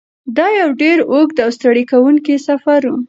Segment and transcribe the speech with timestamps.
[0.37, 2.95] دا یو ډېر اوږد او ستړی کوونکی سفر و.